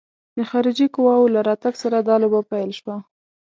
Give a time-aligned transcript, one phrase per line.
[0.37, 2.95] د خارجي قواوو له راتګ سره دا لوبه پیل شوه.